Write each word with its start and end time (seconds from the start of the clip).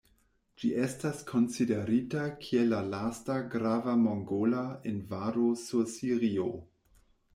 Ĝi 0.61 0.69
estas 0.83 1.19
konsiderita 1.31 2.23
kiel 2.45 2.71
la 2.75 2.79
lasta 2.95 3.35
grava 3.57 3.95
mongola 4.07 4.65
invado 4.93 5.55
sur 5.69 5.89
Sirio. 5.97 6.49